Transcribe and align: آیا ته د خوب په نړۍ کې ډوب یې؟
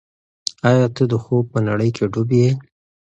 آیا 0.69 0.87
ته 0.95 1.03
د 1.11 1.13
خوب 1.23 1.45
په 1.53 1.59
نړۍ 1.67 1.89
کې 1.95 2.03
ډوب 2.13 2.29
یې؟ 2.39 2.49